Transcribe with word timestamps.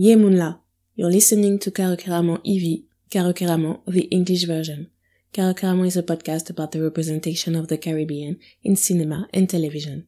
Yemunla. 0.00 0.60
You're 0.94 1.10
listening 1.10 1.58
to 1.58 1.70
Karokeramo 1.70 2.38
EV, 2.38 2.84
Karokeramo, 3.10 3.82
the 3.86 4.04
English 4.04 4.44
version. 4.44 4.90
Karokeramo 5.34 5.86
is 5.86 5.98
a 5.98 6.02
podcast 6.02 6.48
about 6.48 6.72
the 6.72 6.82
representation 6.82 7.54
of 7.54 7.68
the 7.68 7.76
Caribbean 7.76 8.38
in 8.62 8.76
cinema 8.76 9.28
and 9.34 9.50
television. 9.50 10.06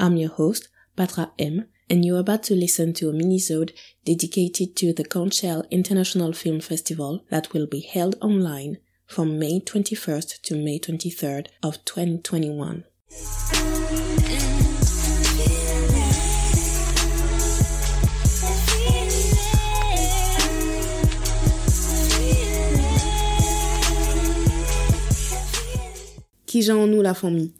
I'm 0.00 0.16
your 0.16 0.30
host, 0.30 0.70
Patra 0.96 1.30
M, 1.38 1.66
and 1.90 2.06
you're 2.06 2.20
about 2.20 2.44
to 2.44 2.54
listen 2.54 2.94
to 2.94 3.10
a 3.10 3.12
mini-sode 3.12 3.74
dedicated 4.06 4.76
to 4.76 4.94
the 4.94 5.04
Conch 5.04 5.34
Shell 5.34 5.66
International 5.70 6.32
Film 6.32 6.60
Festival 6.60 7.26
that 7.28 7.52
will 7.52 7.66
be 7.66 7.80
held 7.80 8.16
online 8.22 8.78
from 9.06 9.38
May 9.38 9.60
21st 9.60 10.40
to 10.40 10.56
May 10.56 10.78
23rd 10.78 11.48
of 11.62 11.84
2021. 11.84 12.84
Nous 26.62 27.02
la 27.02 27.14
famille. 27.14 27.50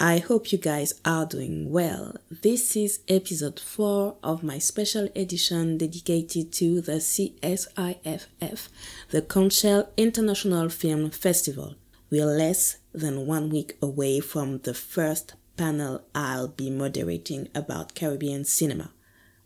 I 0.00 0.18
hope 0.20 0.52
you 0.52 0.58
guys 0.58 0.94
are 1.04 1.26
doing 1.26 1.70
well. 1.70 2.14
This 2.30 2.76
is 2.76 3.00
episode 3.06 3.60
4 3.60 4.16
of 4.22 4.42
my 4.42 4.58
special 4.58 5.08
edition 5.14 5.76
dedicated 5.76 6.50
to 6.52 6.80
the 6.80 6.92
CSIFF, 6.92 8.68
the 9.10 9.20
Conch 9.20 9.52
Shell 9.52 9.90
International 9.98 10.70
Film 10.70 11.10
Festival. 11.10 11.74
We're 12.10 12.24
less 12.24 12.78
than 12.94 13.26
one 13.26 13.50
week 13.50 13.76
away 13.82 14.20
from 14.20 14.60
the 14.60 14.72
first 14.72 15.34
panel 15.58 16.04
I'll 16.14 16.48
be 16.48 16.70
moderating 16.70 17.48
about 17.54 17.94
Caribbean 17.94 18.44
cinema. 18.44 18.92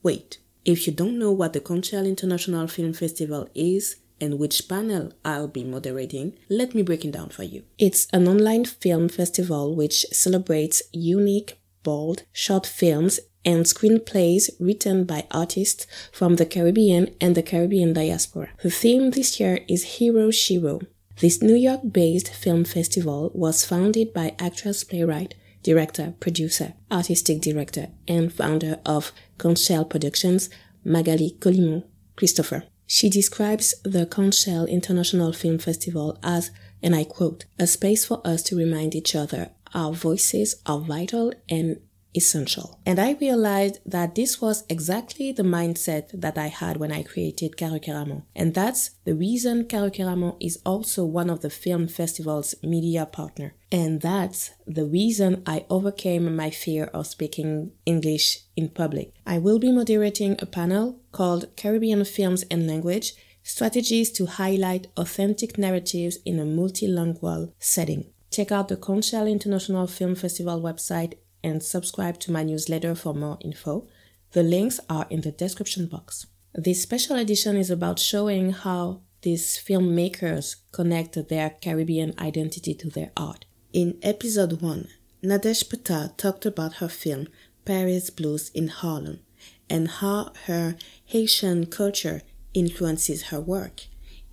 Wait, 0.04 0.38
if 0.64 0.86
you 0.86 0.92
don't 0.92 1.18
know 1.18 1.32
what 1.32 1.54
the 1.54 1.60
Conch 1.60 1.92
International 1.92 2.68
Film 2.68 2.92
Festival 2.92 3.48
is, 3.52 3.96
and 4.22 4.38
which 4.38 4.68
panel 4.68 5.12
I'll 5.24 5.48
be 5.48 5.64
moderating, 5.64 6.38
let 6.48 6.74
me 6.74 6.82
break 6.82 7.04
it 7.04 7.10
down 7.10 7.30
for 7.30 7.42
you. 7.42 7.64
It's 7.76 8.06
an 8.12 8.28
online 8.28 8.64
film 8.64 9.08
festival 9.08 9.74
which 9.74 10.06
celebrates 10.12 10.80
unique, 10.92 11.58
bold, 11.82 12.22
short 12.32 12.64
films 12.64 13.18
and 13.44 13.64
screenplays 13.64 14.48
written 14.60 15.04
by 15.04 15.26
artists 15.32 15.88
from 16.12 16.36
the 16.36 16.46
Caribbean 16.46 17.12
and 17.20 17.34
the 17.34 17.42
Caribbean 17.42 17.92
diaspora. 17.92 18.50
The 18.62 18.70
theme 18.70 19.10
this 19.10 19.40
year 19.40 19.58
is 19.68 19.98
Hero 19.98 20.30
Shiro. 20.30 20.80
This 21.20 21.42
New 21.42 21.56
York 21.56 21.80
based 21.90 22.32
film 22.32 22.64
festival 22.64 23.32
was 23.34 23.66
founded 23.66 24.14
by 24.14 24.36
actress, 24.38 24.84
playwright, 24.84 25.34
director, 25.64 26.14
producer, 26.20 26.74
artistic 26.90 27.40
director, 27.40 27.88
and 28.06 28.32
founder 28.32 28.78
of 28.86 29.12
Conch 29.38 29.58
Shell 29.58 29.86
Productions, 29.86 30.48
Magali 30.84 31.36
Colimon 31.40 31.84
Christopher. 32.16 32.64
She 32.94 33.08
describes 33.08 33.74
the 33.84 34.04
Conch 34.04 34.34
Shell 34.34 34.66
International 34.66 35.32
Film 35.32 35.56
Festival 35.56 36.18
as, 36.22 36.50
and 36.82 36.94
I 36.94 37.04
quote, 37.04 37.46
a 37.58 37.66
space 37.66 38.04
for 38.04 38.20
us 38.22 38.42
to 38.42 38.54
remind 38.54 38.94
each 38.94 39.14
other 39.14 39.52
our 39.72 39.94
voices 39.94 40.56
are 40.66 40.78
vital 40.78 41.32
and 41.48 41.80
essential. 42.14 42.78
And 42.84 42.98
I 42.98 43.12
realized 43.12 43.80
that 43.86 44.14
this 44.14 44.40
was 44.40 44.64
exactly 44.68 45.32
the 45.32 45.42
mindset 45.42 46.08
that 46.12 46.36
I 46.36 46.48
had 46.48 46.76
when 46.76 46.92
I 46.92 47.02
created 47.02 47.56
Karokeramo. 47.56 48.22
And 48.34 48.54
that's 48.54 48.90
the 49.04 49.14
reason 49.14 49.64
Karokeramo 49.64 50.36
is 50.40 50.60
also 50.64 51.04
one 51.04 51.30
of 51.30 51.40
the 51.40 51.50
film 51.50 51.88
festival's 51.88 52.54
media 52.62 53.06
partner. 53.06 53.54
And 53.70 54.00
that's 54.00 54.50
the 54.66 54.84
reason 54.84 55.42
I 55.46 55.64
overcame 55.70 56.36
my 56.36 56.50
fear 56.50 56.84
of 56.92 57.06
speaking 57.06 57.72
English 57.86 58.40
in 58.56 58.68
public. 58.68 59.14
I 59.26 59.38
will 59.38 59.58
be 59.58 59.72
moderating 59.72 60.36
a 60.38 60.46
panel 60.46 61.00
called 61.10 61.56
Caribbean 61.56 62.04
Films 62.04 62.44
and 62.50 62.66
Language 62.66 63.14
Strategies 63.42 64.10
to 64.12 64.26
Highlight 64.26 64.86
Authentic 64.96 65.58
Narratives 65.58 66.18
in 66.24 66.38
a 66.38 66.44
Multilingual 66.44 67.52
Setting. 67.58 68.06
Check 68.30 68.52
out 68.52 68.68
the 68.68 68.76
Conch 68.76 69.06
Shell 69.06 69.26
International 69.26 69.86
Film 69.86 70.14
Festival 70.14 70.60
website 70.62 71.14
and 71.42 71.62
subscribe 71.62 72.18
to 72.20 72.32
my 72.32 72.42
newsletter 72.42 72.94
for 72.94 73.14
more 73.14 73.38
info. 73.40 73.86
The 74.32 74.42
links 74.42 74.80
are 74.88 75.06
in 75.10 75.22
the 75.22 75.32
description 75.32 75.86
box. 75.86 76.26
This 76.54 76.82
special 76.82 77.16
edition 77.16 77.56
is 77.56 77.70
about 77.70 77.98
showing 77.98 78.52
how 78.52 79.00
these 79.22 79.56
filmmakers 79.56 80.56
connect 80.72 81.28
their 81.28 81.50
Caribbean 81.50 82.14
identity 82.18 82.74
to 82.74 82.90
their 82.90 83.10
art. 83.16 83.46
In 83.72 83.98
episode 84.02 84.60
1, 84.60 84.88
Nadesh 85.22 85.68
Patel 85.68 86.10
talked 86.16 86.44
about 86.44 86.74
her 86.74 86.88
film 86.88 87.28
Paris 87.64 88.10
Blues 88.10 88.50
in 88.50 88.68
Harlem 88.68 89.20
and 89.70 89.88
how 89.88 90.32
her 90.46 90.76
Haitian 91.06 91.66
culture 91.66 92.22
influences 92.52 93.24
her 93.24 93.40
work. 93.40 93.82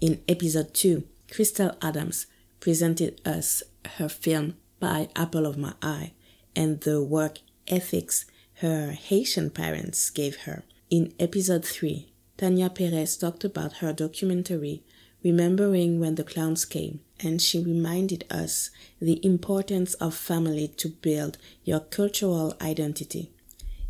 In 0.01 0.21
episode 0.27 0.73
2, 0.73 1.03
Crystal 1.31 1.75
Adams 1.81 2.25
presented 2.59 3.21
us 3.25 3.63
her 3.97 4.09
film 4.09 4.57
By 4.79 5.09
Apple 5.15 5.45
of 5.45 5.57
My 5.57 5.73
Eye 5.81 6.13
and 6.55 6.81
the 6.81 7.03
work 7.03 7.39
ethics 7.67 8.25
her 8.61 8.91
Haitian 8.91 9.51
parents 9.51 10.09
gave 10.09 10.37
her. 10.41 10.63
In 10.89 11.13
episode 11.19 11.63
3, 11.63 12.11
Tanya 12.37 12.69
Perez 12.69 13.15
talked 13.15 13.43
about 13.43 13.77
her 13.77 13.93
documentary 13.93 14.83
Remembering 15.23 15.99
When 15.99 16.15
the 16.15 16.23
Clowns 16.23 16.65
Came, 16.65 17.01
and 17.19 17.41
she 17.41 17.63
reminded 17.63 18.25
us 18.29 18.69
the 19.01 19.23
importance 19.25 19.93
of 19.95 20.13
family 20.13 20.67
to 20.77 20.89
build 20.89 21.38
your 21.63 21.81
cultural 21.81 22.55
identity. 22.61 23.31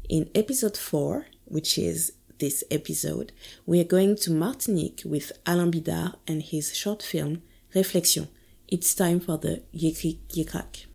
In 0.07 0.29
episode 0.33 0.77
4, 0.77 1.27
which 1.45 1.77
is 1.77 2.13
this 2.39 2.63
episode, 2.71 3.31
we 3.65 3.79
are 3.79 3.83
going 3.83 4.15
to 4.17 4.31
Martinique 4.31 5.01
with 5.05 5.31
Alain 5.45 5.71
Bidard 5.71 6.15
and 6.27 6.41
his 6.41 6.75
short 6.75 7.03
film 7.03 7.41
Réflexion. 7.73 8.27
It's 8.67 8.93
time 8.95 9.19
for 9.19 9.37
the 9.37 9.61
Yekrik 9.73 10.19
Yekrak. 10.29 10.88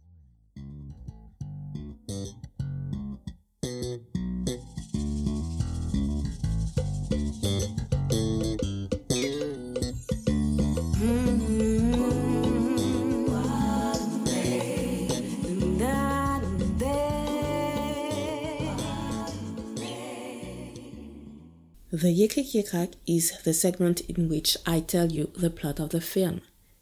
The 21.95 22.13
Yekrik 22.13 22.55
Yekrak 22.55 22.95
is 23.07 23.31
the 23.45 23.55
segment 23.55 24.01
in 24.01 24.29
which 24.29 24.57
I 24.67 24.81
tell 24.81 25.13
you 25.13 25.31
the 25.37 25.49
plot 25.49 25.79
of 25.79 25.91
the 25.91 26.01
film. 26.01 26.41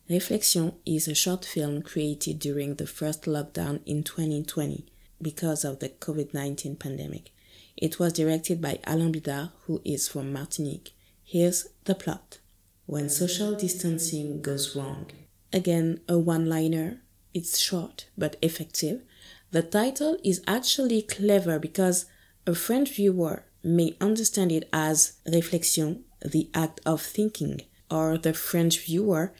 Reflection 0.09 0.73
is 0.87 1.06
a 1.06 1.15
short 1.15 1.45
film 1.45 1.83
created 1.83 2.39
during 2.39 2.77
the 2.77 2.87
first 2.87 3.25
lockdown 3.25 3.81
in 3.84 4.05
2020 4.05 4.87
because 5.21 5.67
of 5.67 5.81
the 5.81 5.91
COVID 5.91 6.33
19 6.33 6.77
pandemic. 6.77 7.31
It 7.77 7.99
was 7.99 8.15
directed 8.15 8.62
by 8.62 8.78
Alain 8.87 9.12
Bidard, 9.12 9.51
who 9.67 9.83
is 9.84 10.09
from 10.09 10.33
Martinique. 10.33 10.95
Here's 11.22 11.67
the 11.84 11.95
plot 11.95 12.39
When 12.87 13.11
social 13.11 13.55
distancing 13.55 14.41
goes 14.41 14.75
wrong. 14.75 15.11
Again, 15.53 16.01
a 16.09 16.19
one 16.19 16.47
liner. 16.47 17.03
It's 17.34 17.59
short 17.59 18.06
but 18.17 18.37
effective. 18.41 19.03
The 19.51 19.62
title 19.62 20.17
is 20.25 20.43
actually 20.47 21.03
clever 21.03 21.59
because 21.59 22.06
a 22.47 22.55
French 22.55 22.97
viewer 22.97 23.45
may 23.62 23.97
understand 24.00 24.53
it 24.53 24.69
as 24.73 25.15
réflexion, 25.27 26.03
the 26.25 26.50
act 26.55 26.81
of 26.84 27.00
thinking, 27.00 27.62
or 27.91 28.19
the 28.19 28.33
French 28.33 28.84
viewer 28.84 29.33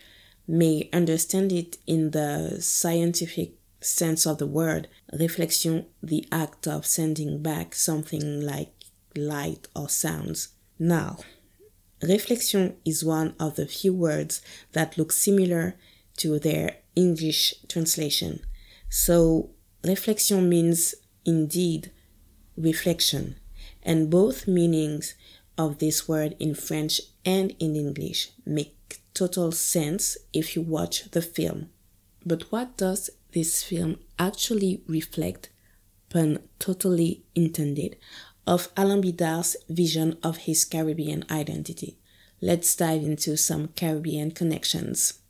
may 0.47 0.89
understand 0.93 1.53
it 1.53 1.79
in 1.87 2.11
the 2.11 2.59
scientific 2.61 3.55
sense 3.81 4.27
of 4.27 4.39
the 4.39 4.47
word, 4.47 4.89
réflexion, 5.13 5.87
the 6.03 6.27
act 6.31 6.67
of 6.67 6.87
sending 6.87 7.43
back 7.43 7.75
something 7.75 8.41
like 8.41 8.73
light 9.17 9.69
or 9.75 9.89
sounds. 9.89 10.49
Now, 10.79 11.19
réflexion 12.03 12.75
is 12.85 13.05
one 13.05 13.35
of 13.39 13.57
the 13.57 13.67
few 13.67 13.93
words 13.93 14.43
that 14.73 14.99
look 14.99 15.13
similar 15.13 15.77
to 16.19 16.39
their 16.39 16.77
English 16.95 17.55
translation. 17.69 18.41
So, 18.89 19.51
réflexion 19.83 20.49
means 20.49 20.95
indeed 21.25 21.91
reflection 22.57 23.37
and 23.83 24.11
both 24.11 24.47
meanings 24.47 25.15
of 25.59 25.79
this 25.79 26.09
word 26.09 26.35
in 26.39 26.55
French 26.55 27.01
and 27.25 27.55
in 27.59 27.77
English 27.77 28.31
make 28.47 29.01
total 29.15 29.53
sense 29.53 30.17
if 30.33 30.57
you 30.57 30.63
watch 30.63 31.11
the 31.11 31.23
film. 31.23 31.69
But 32.25 32.51
what 32.53 32.77
does 32.77 33.11
this 33.33 33.63
film 33.63 33.99
actually 34.19 34.83
reflect, 34.87 35.51
pun 36.09 36.39
totally 36.59 37.25
intended, 37.35 37.97
of 38.47 38.69
Alain 38.77 39.03
Bidard's 39.03 39.57
vision 39.69 40.19
of 40.23 40.39
his 40.39 40.65
Caribbean 40.65 41.25
identity? 41.31 41.99
Let's 42.41 42.75
dive 42.75 43.03
into 43.03 43.37
some 43.37 43.69
Caribbean 43.69 44.33
connections. 44.33 45.22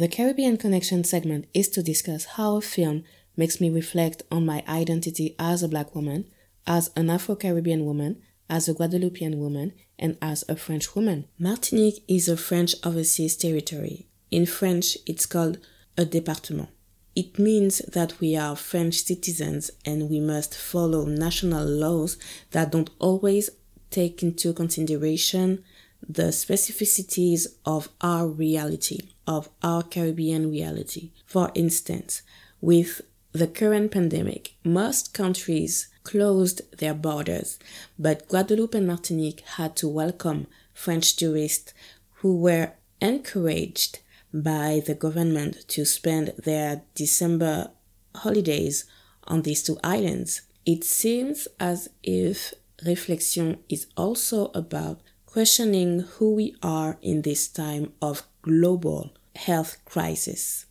The 0.00 0.08
Caribbean 0.08 0.56
Connection 0.56 1.04
segment 1.04 1.44
is 1.52 1.68
to 1.68 1.82
discuss 1.82 2.24
how 2.24 2.56
a 2.56 2.62
film 2.62 3.04
makes 3.36 3.60
me 3.60 3.68
reflect 3.68 4.22
on 4.30 4.46
my 4.46 4.64
identity 4.66 5.36
as 5.38 5.62
a 5.62 5.68
black 5.68 5.94
woman, 5.94 6.24
as 6.66 6.90
an 6.96 7.10
Afro 7.10 7.34
Caribbean 7.34 7.84
woman, 7.84 8.16
as 8.48 8.66
a 8.66 8.72
Guadeloupean 8.72 9.38
woman, 9.38 9.74
and 9.98 10.16
as 10.22 10.42
a 10.48 10.56
French 10.56 10.96
woman. 10.96 11.26
Martinique 11.38 12.02
is 12.08 12.30
a 12.30 12.38
French 12.38 12.74
overseas 12.82 13.36
territory. 13.36 14.06
In 14.30 14.46
French, 14.46 14.96
it's 15.04 15.26
called 15.26 15.58
a 15.98 16.06
département. 16.06 16.70
It 17.14 17.38
means 17.38 17.80
that 17.80 18.18
we 18.20 18.34
are 18.36 18.56
French 18.56 19.02
citizens 19.02 19.70
and 19.84 20.08
we 20.08 20.18
must 20.18 20.56
follow 20.56 21.04
national 21.04 21.66
laws 21.66 22.16
that 22.52 22.72
don't 22.72 22.88
always 23.00 23.50
take 23.90 24.22
into 24.22 24.54
consideration 24.54 25.62
the 26.08 26.28
specificities 26.32 27.46
of 27.66 27.90
our 28.00 28.26
reality, 28.26 29.00
of 29.30 29.48
our 29.62 29.84
Caribbean 29.84 30.50
reality. 30.50 31.12
For 31.24 31.52
instance, 31.54 32.22
with 32.60 33.00
the 33.30 33.46
current 33.46 33.92
pandemic, 33.92 34.54
most 34.64 35.14
countries 35.14 35.86
closed 36.02 36.62
their 36.78 36.94
borders, 36.94 37.56
but 37.96 38.28
Guadeloupe 38.28 38.74
and 38.74 38.88
Martinique 38.88 39.42
had 39.56 39.76
to 39.76 39.86
welcome 39.86 40.48
French 40.74 41.14
tourists 41.14 41.72
who 42.14 42.36
were 42.38 42.72
encouraged 43.00 44.00
by 44.34 44.82
the 44.84 44.96
government 44.96 45.68
to 45.68 45.84
spend 45.84 46.32
their 46.36 46.82
December 46.96 47.70
holidays 48.16 48.84
on 49.28 49.42
these 49.42 49.62
two 49.62 49.78
islands. 49.84 50.42
It 50.66 50.82
seems 50.82 51.46
as 51.60 51.88
if 52.02 52.52
reflection 52.84 53.58
is 53.68 53.86
also 53.96 54.50
about 54.54 55.02
questioning 55.24 56.00
who 56.00 56.34
we 56.34 56.56
are 56.64 56.98
in 57.00 57.22
this 57.22 57.46
time 57.46 57.92
of 58.02 58.24
global 58.42 59.14
health 59.34 59.78
crisis. 59.84 60.66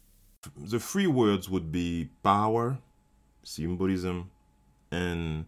The 0.56 0.80
three 0.80 1.08
words 1.08 1.50
would 1.50 1.72
be 1.72 2.10
power, 2.24 2.78
symbolism, 3.44 4.32
and 4.92 5.46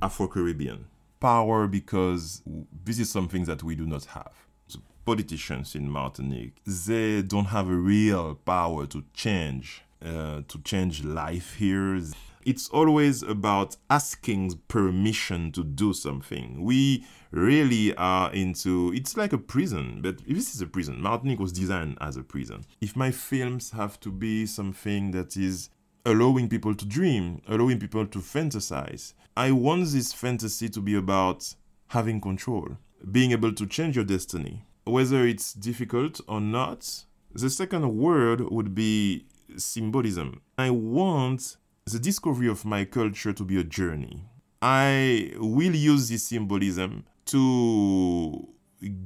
Afro 0.00 0.28
Caribbean. 0.28 0.86
Power 1.20 1.66
because 1.66 2.42
this 2.84 2.98
is 2.98 3.10
something 3.10 3.44
that 3.44 3.62
we 3.62 3.74
do 3.74 3.86
not 3.86 4.04
have. 4.06 4.32
The 4.68 4.78
politicians 5.04 5.74
in 5.74 5.90
Martinique, 5.90 6.56
they 6.64 7.22
don't 7.22 7.46
have 7.46 7.68
a 7.68 7.74
real 7.74 8.36
power 8.36 8.86
to 8.86 9.04
change, 9.12 9.82
uh, 10.02 10.42
to 10.48 10.58
change 10.64 11.04
life 11.04 11.56
here. 11.56 12.00
It's 12.50 12.68
always 12.70 13.22
about 13.22 13.76
asking 13.88 14.58
permission 14.66 15.52
to 15.52 15.62
do 15.62 15.92
something. 15.92 16.64
We 16.64 17.06
really 17.30 17.94
are 17.94 18.32
into 18.32 18.92
it's 18.92 19.16
like 19.16 19.32
a 19.32 19.38
prison, 19.38 20.00
but 20.02 20.18
this 20.26 20.52
is 20.52 20.60
a 20.60 20.66
prison. 20.66 21.00
Martinique 21.00 21.38
was 21.38 21.52
designed 21.52 21.96
as 22.00 22.16
a 22.16 22.24
prison. 22.24 22.64
If 22.80 22.96
my 22.96 23.12
films 23.12 23.70
have 23.70 24.00
to 24.00 24.10
be 24.10 24.46
something 24.46 25.12
that 25.12 25.36
is 25.36 25.70
allowing 26.04 26.48
people 26.48 26.74
to 26.74 26.84
dream, 26.84 27.40
allowing 27.46 27.78
people 27.78 28.04
to 28.04 28.18
fantasize. 28.18 29.14
I 29.36 29.52
want 29.52 29.86
this 29.86 30.12
fantasy 30.12 30.68
to 30.70 30.80
be 30.80 30.96
about 30.96 31.54
having 31.90 32.20
control, 32.20 32.78
being 33.12 33.30
able 33.30 33.52
to 33.52 33.64
change 33.64 33.94
your 33.94 34.04
destiny. 34.04 34.64
Whether 34.82 35.24
it's 35.24 35.52
difficult 35.52 36.20
or 36.26 36.40
not, 36.40 37.04
the 37.32 37.48
second 37.48 37.96
word 37.96 38.40
would 38.40 38.74
be 38.74 39.26
symbolism. 39.56 40.40
I 40.58 40.70
want 40.70 41.56
the 41.92 41.98
discovery 41.98 42.48
of 42.48 42.64
my 42.64 42.84
culture 42.84 43.32
to 43.32 43.44
be 43.44 43.58
a 43.58 43.64
journey. 43.64 44.24
I 44.62 45.32
will 45.36 45.74
use 45.74 46.08
this 46.08 46.24
symbolism 46.24 47.04
to 47.26 48.48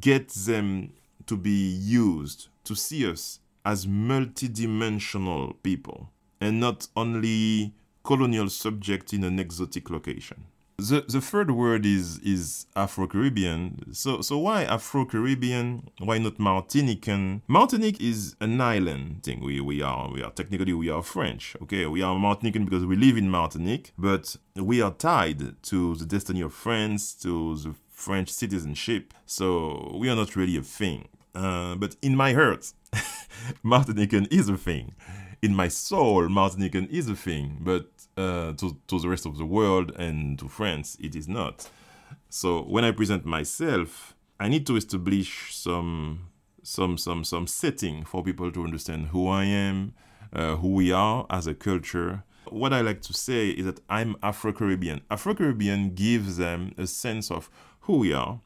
get 0.01 0.29
them 0.31 0.93
to 1.27 1.37
be 1.37 1.51
used 1.51 2.49
to 2.65 2.75
see 2.75 3.09
us 3.09 3.41
as 3.65 3.87
multidimensional 3.87 5.55
people 5.63 6.11
and 6.41 6.61
not 6.61 6.89
only 6.97 7.75
colonial 8.03 8.51
subject 8.51 9.13
in 9.13 9.25
an 9.25 9.39
exotic 9.39 9.91
location. 9.91 10.45
The, 10.77 11.05
the 11.09 11.21
third 11.21 11.53
word 11.53 11.87
is 11.87 12.19
is 12.19 12.67
Afro 12.75 13.07
Caribbean. 13.07 13.95
So 13.95 14.21
so 14.23 14.39
why 14.39 14.65
Afro 14.65 15.05
Caribbean? 15.05 15.89
Why 15.99 16.19
not 16.19 16.39
Martinican? 16.39 17.43
Martinique 17.47 18.01
is 18.01 18.35
an 18.41 18.61
island 18.61 19.23
thing. 19.23 19.41
We 19.41 19.61
we 19.61 19.83
are 19.83 20.11
we 20.11 20.23
are 20.23 20.33
technically 20.33 20.73
we 20.73 20.91
are 20.91 21.03
French. 21.03 21.57
Okay, 21.63 21.87
we 21.87 22.03
are 22.03 22.17
Martinican 22.17 22.65
because 22.65 22.85
we 22.85 22.97
live 22.97 23.17
in 23.17 23.31
Martinique, 23.31 23.93
but 23.97 24.37
we 24.57 24.83
are 24.83 24.91
tied 24.93 25.63
to 25.63 25.95
the 25.95 26.07
destiny 26.07 26.41
of 26.41 26.53
France, 26.53 27.15
to 27.23 27.57
the 27.57 27.75
French 27.91 28.31
citizenship. 28.31 29.15
So 29.27 29.97
we 29.97 30.11
are 30.11 30.17
not 30.17 30.35
really 30.35 30.57
a 30.57 30.63
thing. 30.63 31.07
Uh, 31.37 31.77
but 31.77 31.97
in 32.03 32.17
my 32.17 32.33
heart, 32.33 32.73
Martinican 33.65 34.27
is 34.33 34.49
a 34.49 34.57
thing 34.57 34.95
in 35.45 35.55
my 35.55 35.69
soul, 35.69 36.23
Martinican 36.29 36.89
is 36.91 37.07
a 37.07 37.15
thing, 37.15 37.59
but 37.61 37.91
uh, 38.17 38.53
to, 38.55 38.77
to 38.87 38.99
the 38.99 39.09
rest 39.09 39.27
of 39.27 39.39
the 39.39 39.45
world 39.45 39.93
and 39.97 40.39
to 40.39 40.49
France, 40.49 40.97
it 41.01 41.15
is 41.15 41.29
not. 41.29 41.69
So 42.29 42.63
when 42.63 42.85
I 42.85 42.91
present 42.91 43.25
myself, 43.25 44.15
I 44.39 44.49
need 44.49 44.67
to 44.67 44.77
establish 44.77 45.55
some 45.55 46.31
some 46.63 46.97
some 46.97 47.25
some 47.25 47.47
setting 47.47 48.05
for 48.05 48.23
people 48.23 48.51
to 48.51 48.65
understand 48.65 49.07
who 49.07 49.29
I 49.29 49.45
am, 49.45 49.95
uh, 50.33 50.57
who 50.57 50.69
we 50.75 50.93
are 50.93 51.27
as 51.31 51.47
a 51.47 51.55
culture. 51.55 52.25
What 52.49 52.73
I 52.73 52.81
like 52.81 53.01
to 53.03 53.13
say 53.15 53.51
is 53.51 53.67
that 53.67 53.81
I'm 53.89 54.17
Afro 54.23 54.53
Caribbean. 54.53 55.03
Afro 55.11 55.35
Caribbean 55.35 55.95
gives 55.95 56.37
them 56.37 56.75
a 56.77 56.87
sense 56.87 57.31
of 57.31 57.49
who 57.81 57.99
we 57.99 58.13
are, 58.13 58.41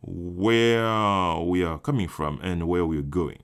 where 0.00 1.36
we 1.38 1.62
are 1.62 1.78
coming 1.78 2.08
from, 2.08 2.40
and 2.42 2.66
where 2.68 2.84
we're 2.84 3.02
going 3.02 3.42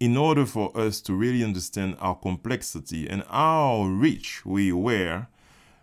in 0.00 0.16
order 0.16 0.46
for 0.46 0.76
us 0.78 1.00
to 1.02 1.14
really 1.14 1.42
understand 1.42 1.96
our 2.00 2.14
complexity 2.14 3.08
and 3.08 3.24
how 3.28 3.84
rich 3.84 4.44
we 4.46 4.72
were, 4.72 5.26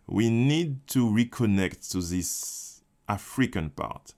we 0.07 0.29
need 0.29 0.87
to 0.87 1.05
reconnect 1.09 1.91
to 1.91 2.01
this 2.01 2.81
African 3.09 3.69
part. 3.71 4.13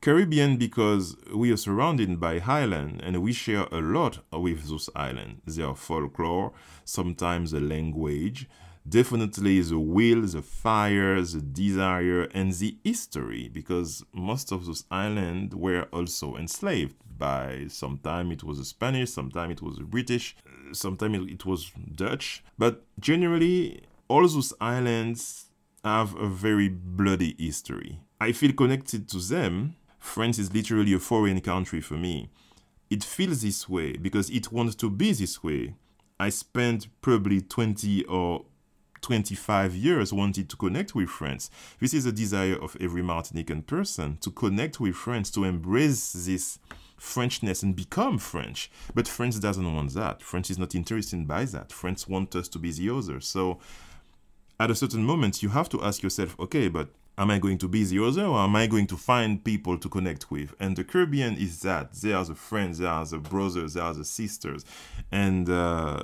Caribbean 0.00 0.56
because 0.56 1.14
we 1.34 1.52
are 1.52 1.58
surrounded 1.58 2.18
by 2.18 2.42
islands 2.46 3.02
and 3.04 3.22
we 3.22 3.34
share 3.34 3.66
a 3.70 3.80
lot 3.80 4.20
with 4.32 4.68
those 4.68 4.88
islands. 4.96 5.56
Their 5.56 5.74
folklore, 5.74 6.52
sometimes 6.84 7.52
a 7.52 7.60
language, 7.60 8.48
definitely 8.88 9.60
the 9.60 9.78
will, 9.78 10.22
the 10.22 10.42
fire, 10.42 11.20
the 11.20 11.40
desire, 11.40 12.22
and 12.34 12.52
the 12.52 12.76
history, 12.84 13.48
because 13.52 14.04
most 14.12 14.52
of 14.52 14.66
those 14.66 14.84
islands 14.90 15.54
were 15.54 15.86
also 15.92 16.36
enslaved 16.36 16.96
by 17.18 17.66
sometimes 17.68 18.32
it 18.32 18.44
was 18.44 18.58
a 18.58 18.64
Spanish, 18.64 19.10
sometimes 19.10 19.52
it 19.52 19.62
was 19.62 19.78
a 19.78 19.82
British, 19.82 20.36
sometimes 20.72 21.30
it 21.30 21.44
was 21.44 21.70
Dutch. 21.94 22.42
But 22.58 22.84
generally, 22.98 23.82
all 24.08 24.26
those 24.26 24.52
islands 24.60 25.46
have 25.84 26.16
a 26.16 26.28
very 26.28 26.68
bloody 26.68 27.36
history. 27.38 28.00
I 28.20 28.32
feel 28.32 28.52
connected 28.52 29.08
to 29.10 29.18
them. 29.18 29.76
France 29.98 30.38
is 30.38 30.52
literally 30.52 30.94
a 30.94 30.98
foreign 30.98 31.40
country 31.40 31.80
for 31.80 31.94
me. 31.94 32.30
It 32.90 33.04
feels 33.04 33.42
this 33.42 33.68
way 33.68 33.92
because 33.92 34.30
it 34.30 34.50
wants 34.50 34.74
to 34.76 34.90
be 34.90 35.12
this 35.12 35.42
way. 35.42 35.74
I 36.18 36.28
spent 36.30 36.88
probably 37.00 37.40
20 37.40 38.04
or 38.04 38.44
25 39.02 39.74
years 39.74 40.12
wanted 40.12 40.48
to 40.50 40.56
connect 40.56 40.94
with 40.94 41.08
France. 41.08 41.50
This 41.78 41.94
is 41.94 42.06
a 42.06 42.12
desire 42.12 42.56
of 42.60 42.76
every 42.80 43.02
Martinican 43.02 43.66
person 43.66 44.18
to 44.20 44.30
connect 44.30 44.80
with 44.80 44.94
France, 44.94 45.30
to 45.32 45.44
embrace 45.44 46.12
this 46.12 46.58
Frenchness 47.00 47.62
and 47.62 47.74
become 47.74 48.18
French. 48.18 48.70
But 48.94 49.08
France 49.08 49.38
doesn't 49.38 49.74
want 49.74 49.94
that. 49.94 50.22
France 50.22 50.50
is 50.50 50.58
not 50.58 50.74
interested 50.74 51.26
by 51.26 51.46
that. 51.46 51.72
France 51.72 52.06
wants 52.06 52.36
us 52.36 52.48
to 52.48 52.58
be 52.58 52.70
the 52.72 52.90
other. 52.90 53.20
So 53.20 53.58
at 54.60 54.70
a 54.70 54.74
certain 54.74 55.02
moment, 55.02 55.42
you 55.42 55.48
have 55.48 55.70
to 55.70 55.82
ask 55.82 56.02
yourself, 56.02 56.38
okay, 56.38 56.68
but 56.68 56.90
am 57.16 57.30
I 57.30 57.38
going 57.38 57.56
to 57.58 57.68
be 57.68 57.84
the 57.84 58.04
other 58.04 58.24
or 58.24 58.38
am 58.40 58.54
I 58.54 58.66
going 58.66 58.86
to 58.88 58.96
find 58.98 59.42
people 59.42 59.78
to 59.78 59.88
connect 59.88 60.30
with? 60.30 60.54
And 60.60 60.76
the 60.76 60.84
Caribbean 60.84 61.36
is 61.36 61.62
that. 61.62 61.92
They 61.92 62.12
are 62.12 62.24
the 62.24 62.34
friends, 62.34 62.78
they 62.78 62.86
are 62.86 63.06
the 63.06 63.18
brothers, 63.18 63.74
they 63.74 63.80
are 63.80 63.94
the 63.94 64.04
sisters. 64.04 64.64
And 65.10 65.48
uh, 65.48 66.02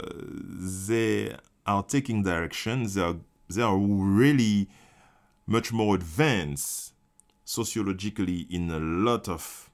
they 0.88 1.36
are 1.66 1.82
taking 1.82 2.22
direction. 2.22 2.86
They 2.86 3.00
are, 3.00 3.16
they 3.48 3.62
are 3.62 3.76
really 3.76 4.68
much 5.46 5.72
more 5.72 5.94
advanced 5.94 6.92
sociologically 7.44 8.46
in 8.50 8.70
a 8.70 8.78
lot 8.78 9.28
of 9.28 9.70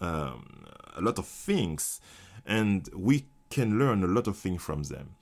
um, 0.00 0.64
a 0.96 1.00
lot 1.00 1.18
of 1.18 1.26
things, 1.26 2.00
and 2.46 2.88
we 2.94 3.26
can 3.50 3.78
learn 3.78 4.02
a 4.02 4.06
lot 4.06 4.26
of 4.26 4.36
things 4.36 4.62
from 4.62 4.84
them. 4.84 5.14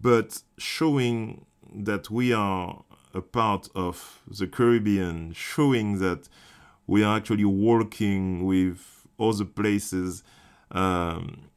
But 0.00 0.42
showing 0.56 1.46
that 1.74 2.10
we 2.10 2.32
are 2.32 2.84
a 3.14 3.20
part 3.20 3.68
of 3.74 4.20
the 4.26 4.46
Caribbean, 4.46 5.32
showing 5.32 5.98
that 5.98 6.28
we 6.86 7.02
are 7.02 7.16
actually 7.16 7.44
working 7.44 8.46
with 8.46 9.06
other 9.18 9.44
places 9.44 10.22
um, 10.70 11.48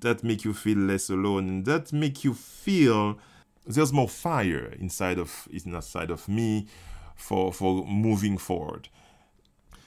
that 0.00 0.22
make 0.22 0.44
you 0.44 0.54
feel 0.54 0.78
less 0.78 1.10
alone, 1.10 1.48
and 1.48 1.64
that 1.66 1.92
make 1.92 2.24
you 2.24 2.34
feel 2.34 3.18
there's 3.66 3.92
more 3.92 4.08
fire 4.08 4.72
inside 4.78 5.18
of 5.18 5.48
inside 5.50 6.10
of 6.10 6.28
me 6.28 6.66
for 7.16 7.52
for 7.52 7.84
moving 7.86 8.38
forward. 8.38 8.88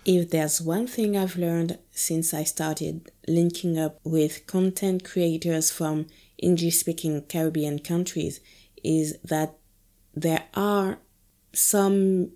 If 0.06 0.30
there's 0.32 0.62
one 0.62 0.88
thing 0.88 1.16
I've 1.16 1.36
learned 1.36 1.78
since 1.92 2.34
I 2.34 2.44
started 2.44 3.12
linking 3.28 3.78
up 3.78 4.00
with 4.04 4.48
content 4.48 5.04
creators 5.04 5.72
from 5.72 6.08
English 6.38 6.78
speaking 6.78 7.22
Caribbean 7.24 7.80
countries, 7.80 8.40
is 8.84 9.18
that 9.24 9.58
there 10.16 10.46
are 10.54 11.00
some 11.54 12.32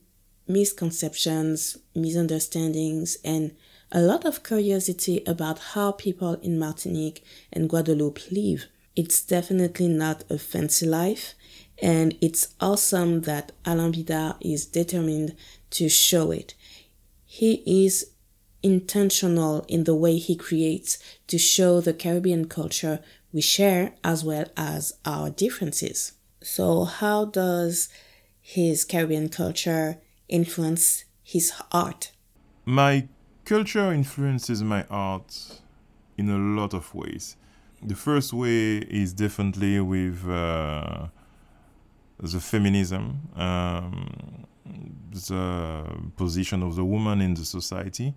misconceptions, 0.48 1.78
misunderstandings, 1.96 3.18
and 3.24 3.56
a 3.94 4.02
lot 4.02 4.26
of 4.26 4.44
curiosity 4.44 5.22
about 5.28 5.60
how 5.60 5.92
people 5.92 6.34
in 6.42 6.58
Martinique 6.58 7.24
and 7.52 7.70
Guadeloupe 7.70 8.32
live. 8.32 8.66
It's 8.96 9.22
definitely 9.22 9.88
not 9.88 10.24
a 10.32 10.40
fancy 10.40 10.88
life, 10.88 11.36
and 11.80 12.18
it's 12.20 12.56
awesome 12.60 13.22
that 13.22 13.52
Alain 13.66 13.94
Bidard 13.94 14.38
is 14.42 14.66
determined 14.66 15.36
to 15.72 15.90
show 15.90 16.32
it. 16.32 16.56
He 17.24 17.64
is 17.86 18.12
intentional 18.64 19.64
in 19.68 19.84
the 19.84 19.96
way 19.96 20.18
he 20.18 20.36
creates 20.36 20.98
to 21.28 21.38
show 21.38 21.80
the 21.80 21.94
Caribbean 21.94 22.46
culture 22.48 23.00
we 23.32 23.42
share 23.42 23.94
as 24.04 24.24
well 24.24 24.46
as 24.58 24.94
our 25.06 25.30
differences. 25.30 26.14
So, 26.42 26.86
how 26.86 27.26
does 27.26 27.90
his 28.42 28.86
Caribbean 28.86 29.30
culture 29.30 29.98
influence 30.30 31.06
his 31.24 31.52
art? 31.72 32.12
My 32.66 33.08
culture 33.46 33.92
influences 33.92 34.64
my 34.64 34.86
art 34.90 35.62
in 36.18 36.30
a 36.30 36.38
lot 36.38 36.74
of 36.74 36.94
ways. 36.94 37.36
The 37.82 37.96
first 37.96 38.32
way 38.34 38.78
is 38.78 39.14
definitely 39.14 39.80
with 39.82 40.28
uh, 40.30 41.08
the 42.20 42.40
feminism, 42.40 43.30
um, 43.36 44.46
the 45.12 45.84
position 46.16 46.64
of 46.64 46.76
the 46.76 46.86
woman 46.86 47.20
in 47.22 47.34
the 47.34 47.44
society. 47.44 48.14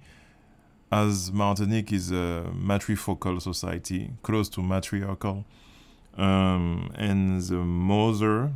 As 0.92 1.32
Martinique 1.32 1.92
is 1.92 2.12
a 2.12 2.46
matrifocal 2.54 3.42
society, 3.42 4.12
close 4.22 4.48
to 4.50 4.62
matriarchal, 4.62 5.44
um, 6.16 6.90
and 6.94 7.42
the 7.42 7.56
mother, 7.56 8.52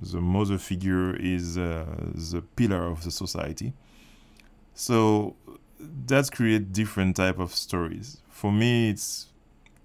the 0.00 0.20
mother 0.20 0.56
figure 0.56 1.14
is 1.16 1.58
uh, 1.58 1.84
the 2.14 2.42
pillar 2.56 2.86
of 2.86 3.04
the 3.04 3.10
society. 3.10 3.74
So 4.72 5.36
that 5.78 6.30
create 6.32 6.72
different 6.72 7.16
type 7.16 7.38
of 7.38 7.54
stories. 7.54 8.18
For 8.28 8.52
me, 8.52 8.90
it's 8.90 9.26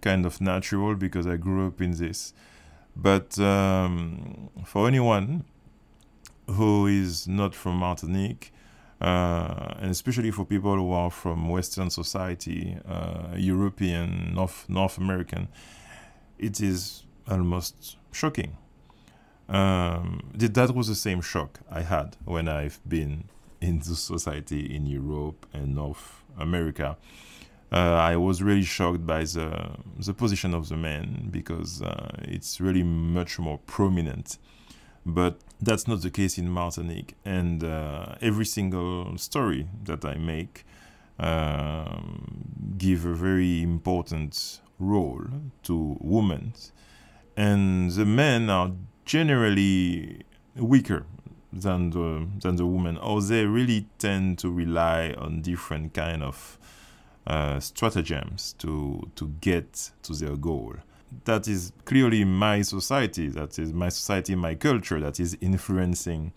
kind 0.01 0.25
of 0.25 0.39
natural 0.41 0.95
because 0.95 1.27
I 1.27 1.37
grew 1.37 1.67
up 1.67 1.81
in 1.81 1.91
this. 1.91 2.33
But 2.95 3.39
um, 3.39 4.49
for 4.65 4.87
anyone 4.87 5.45
who 6.47 6.87
is 6.87 7.27
not 7.27 7.55
from 7.55 7.77
Martinique, 7.77 8.51
uh, 9.01 9.75
and 9.79 9.91
especially 9.91 10.31
for 10.31 10.45
people 10.45 10.75
who 10.75 10.91
are 10.91 11.09
from 11.09 11.47
Western 11.47 11.89
society, 11.89 12.77
uh, 12.87 13.35
European, 13.35 14.33
North 14.33 14.65
North 14.67 14.97
American, 14.97 15.47
it 16.37 16.59
is 16.59 17.03
almost 17.29 17.97
shocking. 18.11 18.57
Um, 19.47 20.21
that 20.35 20.75
was 20.75 20.87
the 20.87 20.95
same 20.95 21.21
shock 21.21 21.59
I 21.71 21.81
had 21.81 22.17
when 22.25 22.47
I've 22.47 22.79
been 22.87 23.29
into 23.61 23.95
society 23.95 24.75
in 24.75 24.85
Europe 24.85 25.45
and 25.53 25.75
North 25.75 26.23
America. 26.37 26.97
Uh, 27.71 27.75
I 27.75 28.15
was 28.15 28.41
really 28.41 28.63
shocked 28.63 29.05
by 29.05 29.23
the 29.23 29.77
the 29.97 30.13
position 30.13 30.53
of 30.55 30.69
the 30.69 30.77
man 30.77 31.27
because 31.29 31.81
uh, 31.81 32.09
it's 32.23 32.59
really 32.59 32.83
much 32.83 33.37
more 33.37 33.59
prominent. 33.59 34.37
But 35.05 35.39
that's 35.61 35.87
not 35.87 36.01
the 36.01 36.09
case 36.09 36.37
in 36.37 36.49
Martinique, 36.49 37.15
and 37.25 37.63
uh, 37.63 38.15
every 38.21 38.45
single 38.45 39.17
story 39.17 39.67
that 39.83 40.03
I 40.03 40.15
make 40.15 40.65
um, 41.19 42.75
give 42.77 43.05
a 43.05 43.13
very 43.13 43.61
important 43.61 44.61
role 44.79 45.25
to 45.63 45.97
women, 45.99 46.53
and 47.37 47.91
the 47.91 48.05
men 48.05 48.49
are 48.49 48.71
generally 49.05 50.23
weaker 50.55 51.05
than 51.51 51.89
the 51.89 52.27
than 52.41 52.55
the 52.55 52.65
women, 52.65 52.97
or 52.97 53.21
they 53.21 53.45
really 53.45 53.87
tend 53.97 54.37
to 54.39 54.51
rely 54.51 55.13
on 55.17 55.41
different 55.41 55.93
kind 55.93 56.23
of 56.23 56.57
uh, 57.27 57.59
stratagems 57.59 58.53
to 58.59 59.09
to 59.15 59.27
get 59.41 59.91
to 60.03 60.13
their 60.13 60.35
goal. 60.35 60.75
That 61.25 61.47
is 61.47 61.71
clearly 61.85 62.23
my 62.23 62.61
society. 62.61 63.29
That 63.29 63.57
is 63.57 63.73
my 63.73 63.89
society, 63.89 64.35
my 64.35 64.55
culture. 64.55 64.99
That 64.99 65.19
is 65.19 65.37
influencing 65.41 66.33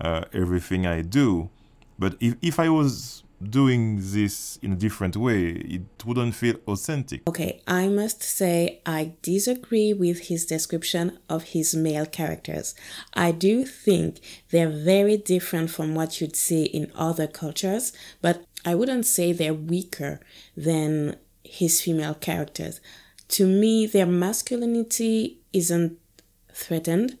uh, 0.00 0.24
everything 0.32 0.86
I 0.86 1.02
do. 1.02 1.50
But 1.98 2.16
if 2.20 2.36
if 2.40 2.58
I 2.58 2.68
was 2.68 3.22
doing 3.50 3.98
this 4.00 4.58
in 4.62 4.72
a 4.72 4.76
different 4.76 5.16
way, 5.16 5.50
it 5.50 5.82
wouldn't 6.04 6.34
feel 6.34 6.56
authentic. 6.66 7.28
Okay, 7.28 7.60
I 7.66 7.88
must 7.88 8.22
say 8.22 8.80
I 8.84 9.12
disagree 9.22 9.92
with 9.92 10.28
his 10.28 10.46
description 10.46 11.18
of 11.28 11.44
his 11.44 11.74
male 11.74 12.06
characters. 12.06 12.74
I 13.14 13.32
do 13.32 13.64
think 13.64 14.20
they're 14.50 14.68
very 14.68 15.16
different 15.16 15.70
from 15.70 15.94
what 15.94 16.20
you'd 16.20 16.36
see 16.36 16.64
in 16.64 16.92
other 16.94 17.26
cultures, 17.26 17.92
but 18.20 18.44
I 18.64 18.74
wouldn't 18.74 19.06
say 19.06 19.32
they're 19.32 19.54
weaker 19.54 20.20
than 20.56 21.16
his 21.42 21.80
female 21.80 22.14
characters. 22.14 22.80
To 23.28 23.46
me, 23.46 23.86
their 23.86 24.06
masculinity 24.06 25.38
isn't 25.52 25.98
threatened, 26.52 27.18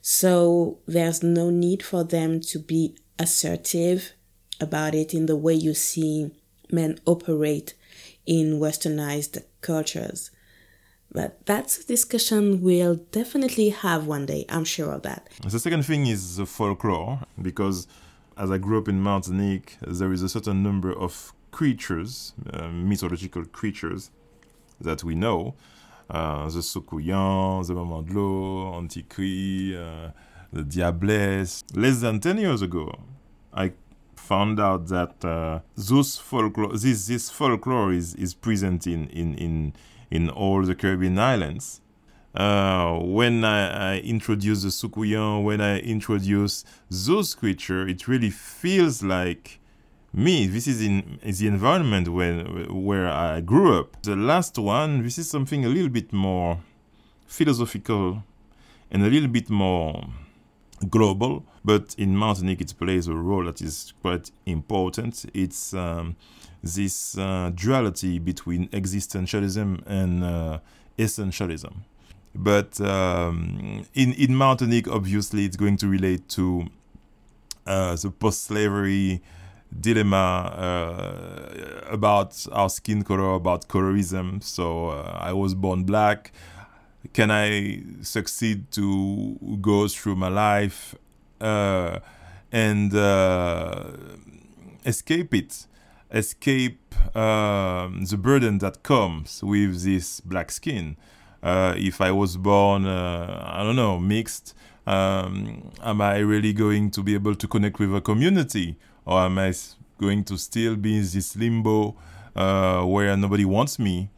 so 0.00 0.78
there's 0.86 1.22
no 1.22 1.50
need 1.50 1.82
for 1.82 2.04
them 2.04 2.40
to 2.40 2.58
be 2.58 2.96
assertive 3.18 4.12
about 4.60 4.94
it 4.94 5.14
in 5.14 5.26
the 5.26 5.36
way 5.36 5.54
you 5.54 5.74
see 5.74 6.30
men 6.70 6.98
operate 7.06 7.74
in 8.26 8.58
westernized 8.58 9.42
cultures. 9.60 10.30
But 11.12 11.46
that's 11.46 11.78
a 11.78 11.86
discussion 11.86 12.60
we'll 12.60 12.96
definitely 12.96 13.70
have 13.70 14.06
one 14.06 14.26
day, 14.26 14.44
I'm 14.48 14.64
sure 14.64 14.92
of 14.92 15.02
that. 15.02 15.28
The 15.42 15.58
second 15.58 15.84
thing 15.84 16.06
is 16.06 16.36
the 16.36 16.46
folklore, 16.46 17.20
because 17.40 17.86
as 18.36 18.50
I 18.50 18.58
grew 18.58 18.78
up 18.78 18.88
in 18.88 19.00
Martinique, 19.00 19.78
there 19.80 20.12
is 20.12 20.22
a 20.22 20.28
certain 20.28 20.62
number 20.62 20.92
of 20.92 21.32
creatures, 21.52 22.34
uh, 22.52 22.68
mythological 22.68 23.44
creatures, 23.46 24.10
that 24.80 25.02
we 25.04 25.14
know. 25.14 25.54
Uh, 26.10 26.48
the 26.50 26.60
Soukouyan, 26.60 27.66
the 27.66 27.74
Maman 27.74 28.04
de 28.04 28.12
Anticri, 28.14 29.74
uh, 29.74 30.10
the 30.52 30.62
Diablesse. 30.62 31.64
Less 31.74 32.00
than 32.00 32.20
10 32.20 32.38
years 32.38 32.62
ago, 32.62 32.92
I 33.52 33.72
found 34.26 34.58
out 34.58 34.88
that 34.88 35.24
uh, 35.24 35.60
folklore, 36.30 36.72
this 36.76 37.06
this 37.06 37.30
folklore 37.30 37.92
is, 37.92 38.14
is 38.16 38.34
present 38.34 38.86
in, 38.86 39.08
in, 39.10 39.34
in, 39.36 39.72
in 40.10 40.28
all 40.30 40.62
the 40.62 40.74
Caribbean 40.74 41.18
islands. 41.18 41.80
Uh, 42.34 42.98
when 42.98 43.44
I, 43.44 43.94
I 43.94 43.98
introduce 44.00 44.62
the 44.62 44.68
Soukouyan, 44.68 45.44
when 45.44 45.60
I 45.60 45.78
introduce 45.78 46.64
those 46.90 47.34
creatures, 47.34 47.90
it 47.90 48.08
really 48.08 48.30
feels 48.30 49.02
like 49.02 49.58
me. 50.12 50.46
This 50.46 50.66
is 50.66 50.82
in 50.82 51.18
is 51.22 51.38
the 51.38 51.46
environment 51.46 52.08
when 52.08 52.34
where 52.84 53.08
I 53.08 53.40
grew 53.40 53.78
up. 53.78 54.02
The 54.02 54.16
last 54.16 54.58
one, 54.58 55.02
this 55.02 55.18
is 55.18 55.30
something 55.30 55.64
a 55.64 55.68
little 55.68 55.88
bit 55.88 56.12
more 56.12 56.58
philosophical 57.26 58.22
and 58.90 59.02
a 59.02 59.08
little 59.08 59.28
bit 59.28 59.48
more 59.48 60.04
global, 60.90 61.44
but 61.64 61.94
in 61.98 62.16
Martinique 62.16 62.60
it 62.60 62.74
plays 62.78 63.08
a 63.08 63.14
role 63.14 63.44
that 63.44 63.60
is 63.60 63.92
quite 64.02 64.30
important. 64.44 65.24
It's 65.34 65.72
um, 65.74 66.16
this 66.62 67.16
uh, 67.18 67.50
duality 67.54 68.18
between 68.18 68.68
existentialism 68.68 69.82
and 69.86 70.24
uh, 70.24 70.58
essentialism. 70.98 71.72
But 72.34 72.80
um, 72.80 73.86
in 73.94 74.12
in 74.12 74.34
Martinique, 74.34 74.88
obviously, 74.88 75.46
it's 75.46 75.56
going 75.56 75.78
to 75.78 75.88
relate 75.88 76.28
to 76.30 76.66
uh, 77.66 77.96
the 77.96 78.10
post-slavery 78.10 79.22
dilemma 79.80 80.16
uh, 80.16 81.92
about 81.92 82.46
our 82.52 82.68
skin 82.68 83.02
color, 83.02 83.34
about 83.34 83.68
colorism. 83.68 84.42
So 84.42 84.90
uh, 84.90 85.18
I 85.20 85.32
was 85.32 85.54
born 85.54 85.84
black 85.84 86.32
can 87.12 87.30
I 87.30 87.82
succeed 88.02 88.70
to 88.72 89.58
go 89.60 89.88
through 89.88 90.16
my 90.16 90.28
life 90.28 90.94
uh, 91.40 92.00
and 92.52 92.94
uh, 92.94 93.84
escape 94.84 95.34
it, 95.34 95.66
escape 96.10 96.94
um, 97.16 98.04
the 98.04 98.16
burden 98.16 98.58
that 98.58 98.82
comes 98.82 99.42
with 99.42 99.82
this 99.82 100.20
black 100.20 100.50
skin? 100.50 100.96
Uh, 101.42 101.74
if 101.76 102.00
I 102.00 102.10
was 102.10 102.36
born, 102.36 102.86
uh, 102.86 103.52
I 103.54 103.62
don't 103.62 103.76
know, 103.76 103.98
mixed, 103.98 104.54
um, 104.86 105.70
am 105.82 106.00
I 106.00 106.18
really 106.18 106.52
going 106.52 106.90
to 106.92 107.02
be 107.02 107.14
able 107.14 107.34
to 107.34 107.48
connect 107.48 107.78
with 107.78 107.94
a 107.94 108.00
community, 108.00 108.76
or 109.04 109.20
am 109.20 109.38
I 109.38 109.52
going 109.98 110.24
to 110.24 110.36
still 110.38 110.76
be 110.76 110.96
in 110.96 111.02
this 111.02 111.36
limbo 111.36 111.96
uh, 112.34 112.82
where 112.82 113.16
nobody 113.16 113.44
wants 113.44 113.78
me? 113.78 114.10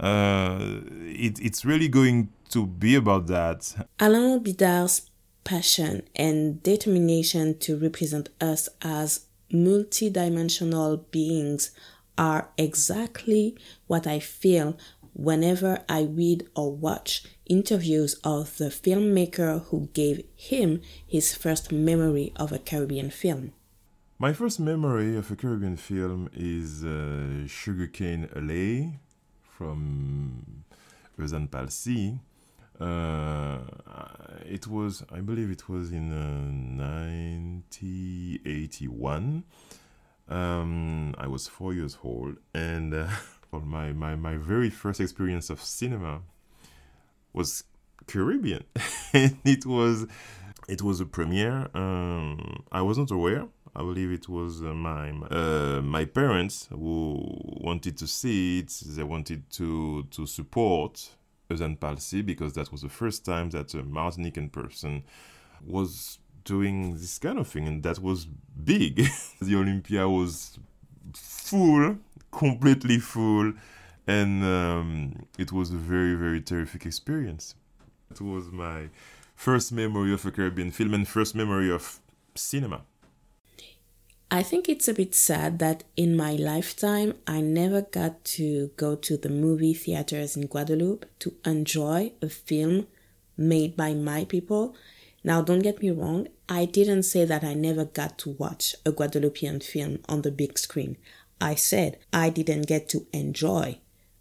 Uh, 0.00 0.58
it, 0.60 1.38
it's 1.40 1.64
really 1.64 1.88
going 1.88 2.28
to 2.50 2.66
be 2.66 2.94
about 2.94 3.26
that. 3.28 3.86
Alain 3.98 4.42
Bidard's 4.42 5.10
passion 5.44 6.02
and 6.14 6.62
determination 6.62 7.58
to 7.58 7.78
represent 7.78 8.28
us 8.40 8.68
as 8.82 9.26
multidimensional 9.52 11.04
beings 11.10 11.70
are 12.18 12.48
exactly 12.56 13.56
what 13.86 14.06
I 14.06 14.18
feel 14.18 14.76
whenever 15.12 15.82
I 15.88 16.02
read 16.02 16.46
or 16.54 16.72
watch 16.72 17.24
interviews 17.46 18.14
of 18.24 18.56
the 18.58 18.66
filmmaker 18.66 19.64
who 19.66 19.88
gave 19.94 20.24
him 20.34 20.82
his 21.06 21.34
first 21.34 21.72
memory 21.72 22.32
of 22.36 22.52
a 22.52 22.58
Caribbean 22.58 23.10
film. 23.10 23.52
My 24.18 24.32
first 24.32 24.58
memory 24.58 25.16
of 25.16 25.30
a 25.30 25.36
Caribbean 25.36 25.76
film 25.76 26.30
is 26.34 26.84
uh, 26.84 27.46
Sugarcane 27.46 28.28
Alley 28.34 28.98
from 29.56 30.64
Euzhan 31.18 31.50
Palcy. 31.50 32.20
Uh, 32.78 33.60
it 34.44 34.66
was, 34.66 35.02
I 35.10 35.20
believe, 35.20 35.50
it 35.50 35.66
was 35.68 35.92
in 35.92 36.12
uh, 36.12 36.82
1981. 36.82 39.44
Um, 40.28 41.14
I 41.16 41.28
was 41.28 41.46
four 41.46 41.72
years 41.72 41.96
old, 42.02 42.38
and 42.52 42.92
uh, 42.92 43.06
my, 43.52 43.92
my 43.92 44.16
my 44.16 44.36
very 44.36 44.70
first 44.70 45.00
experience 45.00 45.50
of 45.50 45.60
cinema 45.60 46.22
was 47.32 47.62
Caribbean, 48.06 48.64
it 49.14 49.66
was 49.66 50.06
it 50.68 50.82
was 50.82 51.00
a 51.00 51.06
premiere. 51.06 51.68
Um, 51.74 52.64
I 52.72 52.82
wasn't 52.82 53.10
aware. 53.10 53.46
I 53.76 53.80
believe 53.80 54.10
it 54.10 54.26
was 54.26 54.62
uh, 54.62 54.72
my 54.72 55.10
uh, 55.30 55.82
my 55.82 56.06
parents 56.06 56.66
who 56.70 57.22
wanted 57.60 57.98
to 57.98 58.06
see 58.06 58.60
it. 58.60 58.72
They 58.86 59.02
wanted 59.02 59.50
to 59.50 60.04
to 60.12 60.24
support 60.24 61.10
Euzhan 61.50 61.78
Palcy 61.78 62.22
because 62.22 62.54
that 62.54 62.72
was 62.72 62.80
the 62.80 62.88
first 62.88 63.26
time 63.26 63.50
that 63.50 63.74
a 63.74 63.82
Martinican 63.82 64.50
person 64.50 65.02
was 65.62 66.18
doing 66.44 66.94
this 66.94 67.18
kind 67.18 67.38
of 67.38 67.48
thing, 67.48 67.68
and 67.68 67.82
that 67.82 67.98
was 67.98 68.24
big. 68.64 69.06
the 69.42 69.56
Olympia 69.56 70.08
was 70.08 70.58
full, 71.12 71.98
completely 72.30 72.98
full, 72.98 73.52
and 74.06 74.42
um, 74.42 75.26
it 75.38 75.52
was 75.52 75.70
a 75.70 75.76
very, 75.76 76.14
very 76.14 76.40
terrific 76.40 76.86
experience. 76.86 77.54
It 78.10 78.22
was 78.22 78.50
my 78.50 78.88
first 79.34 79.70
memory 79.70 80.14
of 80.14 80.24
a 80.24 80.30
Caribbean 80.30 80.70
film 80.70 80.94
and 80.94 81.06
first 81.06 81.34
memory 81.34 81.70
of 81.70 82.00
cinema. 82.34 82.80
I 84.28 84.42
think 84.42 84.68
it's 84.68 84.88
a 84.88 84.94
bit 84.94 85.14
sad 85.14 85.60
that 85.60 85.84
in 85.96 86.16
my 86.16 86.32
lifetime 86.32 87.14
I 87.28 87.40
never 87.40 87.82
got 87.82 88.24
to 88.36 88.72
go 88.76 88.96
to 88.96 89.16
the 89.16 89.28
movie 89.28 89.72
theaters 89.72 90.36
in 90.36 90.48
Guadeloupe 90.48 91.06
to 91.20 91.34
enjoy 91.44 92.12
a 92.20 92.28
film 92.28 92.88
made 93.36 93.76
by 93.76 93.94
my 93.94 94.24
people. 94.24 94.74
Now, 95.22 95.42
don't 95.42 95.60
get 95.60 95.80
me 95.80 95.90
wrong, 95.90 96.26
I 96.48 96.64
didn't 96.64 97.04
say 97.04 97.24
that 97.24 97.44
I 97.44 97.54
never 97.54 97.84
got 97.84 98.18
to 98.18 98.30
watch 98.30 98.74
a 98.84 98.90
Guadeloupean 98.90 99.60
film 99.60 100.00
on 100.08 100.22
the 100.22 100.32
big 100.32 100.58
screen. 100.58 100.96
I 101.40 101.54
said 101.54 101.98
I 102.12 102.30
didn't 102.30 102.66
get 102.66 102.88
to 102.90 103.06
enjoy 103.12 103.78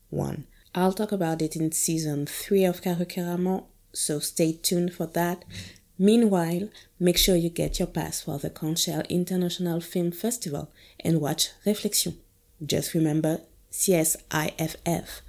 one. 0.09 0.45
I'll 0.75 0.93
talk 0.93 1.11
about 1.11 1.41
it 1.41 1.55
in 1.55 1.71
season 1.71 2.25
3 2.27 2.65
of 2.65 2.81
Caramon, 2.81 3.65
so 3.93 4.19
stay 4.19 4.53
tuned 4.53 4.93
for 4.93 5.07
that. 5.07 5.45
Meanwhile, 5.97 6.69
make 6.99 7.17
sure 7.17 7.35
you 7.35 7.49
get 7.49 7.79
your 7.79 7.87
pass 7.87 8.21
for 8.21 8.37
the 8.37 8.49
Conch 8.49 8.79
Shell 8.79 9.03
International 9.09 9.79
Film 9.79 10.11
Festival 10.11 10.71
and 10.99 11.21
watch 11.21 11.49
Réflexion. 11.65 12.15
Just 12.65 12.93
remember 12.93 13.41
CSIFF 13.71 15.21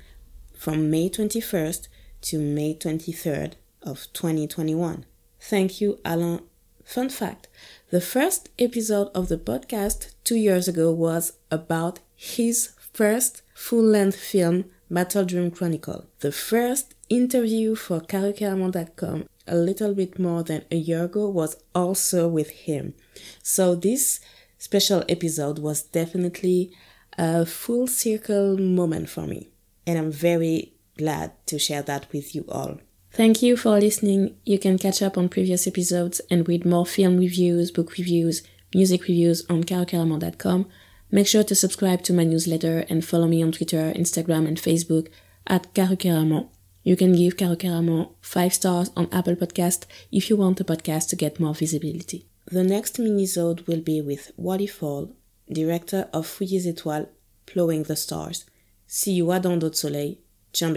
from 0.57 0.91
May 0.91 1.09
21st 1.09 1.89
to 2.23 2.39
May 2.41 2.75
23rd 2.75 3.55
of 3.83 4.09
2021. 4.13 5.05
Thank 5.41 5.81
you, 5.81 6.01
Alain. 6.05 6.41
Fun 6.85 7.09
fact 7.09 7.49
the 7.91 8.01
first 8.01 8.49
episode 8.59 9.09
of 9.15 9.29
the 9.29 9.37
podcast 9.39 10.15
two 10.25 10.37
years 10.37 10.67
ago 10.69 10.91
was 10.93 11.33
about 11.51 12.01
his 12.15 12.71
first 12.93 13.43
full 13.55 13.83
length 13.83 14.19
film, 14.19 14.65
Battle 14.91 15.25
Dream 15.25 15.51
Chronicle. 15.51 16.07
The 16.21 16.33
first 16.33 16.95
interview 17.09 17.75
for 17.75 18.01
CaroCaramon.com 18.01 19.29
a 19.47 19.57
little 19.57 19.95
bit 19.95 20.19
more 20.19 20.43
than 20.43 20.65
a 20.71 20.77
year 20.77 21.05
ago 21.05 21.29
was 21.29 21.57
also 21.75 22.29
with 22.29 22.51
him. 22.51 22.95
So 23.43 23.75
this 23.75 24.21
special 24.59 25.05
episode 25.09 25.59
was 25.59 25.83
definitely 25.83 26.73
a 27.19 27.47
full 27.47 27.87
circle 27.87 28.59
moment 28.59 29.09
for 29.09 29.27
me. 29.27 29.49
And 29.87 29.99
I'm 29.99 30.13
very 30.13 30.73
glad 30.99 31.33
to 31.47 31.59
share 31.59 31.83
that 31.83 32.13
with 32.13 32.35
you 32.35 32.45
all. 32.49 32.79
Thank 33.13 33.43
you 33.43 33.57
for 33.57 33.79
listening. 33.79 34.37
You 34.45 34.59
can 34.59 34.79
catch 34.79 35.01
up 35.01 35.17
on 35.17 35.29
previous 35.29 35.67
episodes 35.67 36.21
and 36.31 36.47
read 36.47 36.67
more 36.67 36.85
film 36.85 37.17
reviews, 37.17 37.71
book 37.71 37.97
reviews, 37.97 38.43
music 38.75 39.03
reviews 39.03 39.45
on 39.49 39.65
carocaramon.com. 39.65 40.67
Make 41.11 41.27
sure 41.27 41.45
to 41.45 41.55
subscribe 41.55 42.03
to 42.03 42.13
my 42.13 42.25
newsletter 42.25 42.85
and 42.91 43.05
follow 43.05 43.27
me 43.27 43.43
on 43.43 43.53
Twitter, 43.53 43.93
Instagram, 43.95 44.47
and 44.47 44.59
Facebook 44.59 45.09
at 45.47 45.73
carocaramon. 45.73 46.49
You 46.87 46.95
can 46.95 47.17
give 47.17 47.37
Caro 47.37 47.57
Caramon 47.57 48.11
5 48.21 48.55
stars 48.55 48.91
on 48.97 49.09
Apple 49.11 49.35
Podcast 49.35 49.87
if 50.13 50.31
you 50.31 50.37
want 50.37 50.57
the 50.57 50.63
podcast 50.63 51.09
to 51.09 51.17
get 51.17 51.41
more 51.41 51.53
visibility. 51.53 52.29
The 52.53 52.63
next 52.63 52.99
minisode 52.99 53.67
will 53.67 53.81
be 53.81 54.01
with 54.01 54.31
Wally 54.37 54.69
Fall, 54.69 55.11
director 55.53 56.09
of 56.13 56.29
Fouilles 56.29 56.65
Étoiles, 56.65 57.09
Plowing 57.45 57.83
the 57.83 57.97
Stars. 57.97 58.45
See 58.87 59.15
you 59.15 59.27
dans 59.41 59.59
d'autres 59.59 59.81
soleils. 59.81 60.19
Tiens 60.53 60.73